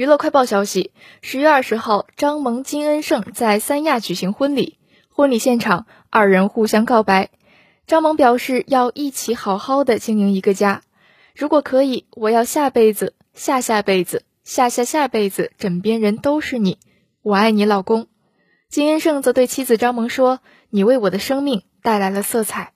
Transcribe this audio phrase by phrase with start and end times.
[0.00, 4.78] 娱乐快报消息十月二十号张萌金恩圣在三亚举行婚礼
[5.10, 7.28] 婚礼现场二人互相告白。
[7.86, 10.80] 张萌表示要一起好好的经营一个家
[11.36, 16.78] 如果可以我要下辈子下下辈子下下下辈子枕边人都是你
[17.20, 18.06] 我爱你老公。
[18.70, 20.40] 金恩圣则对妻子张萌说
[20.70, 22.72] 你为我的生命带来了色彩。